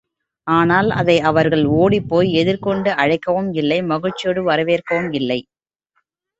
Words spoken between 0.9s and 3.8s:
அதை அவர்கள் ஓடிப்போய் எதிர் கொண்டு அழைக்கவும் இல்லை